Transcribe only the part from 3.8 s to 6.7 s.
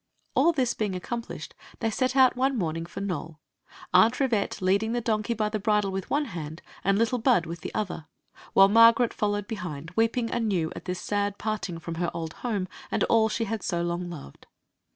Aunt Rivette leading the donkey by the bridle with one hand